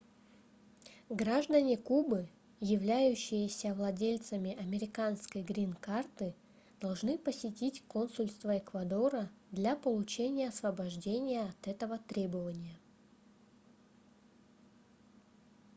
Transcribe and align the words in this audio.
граждане 1.09 1.77
кубы 1.77 2.27
являющиеся 2.59 3.75
владельцами 3.75 4.55
американской 4.59 5.43
грин-карты 5.43 6.33
должны 6.79 7.19
посетить 7.19 7.83
консульство 7.87 8.57
эквадора 8.57 9.29
для 9.51 9.75
получения 9.75 10.47
освобождения 10.47 11.43
от 11.49 11.67
этого 11.67 11.99
требования 11.99 12.79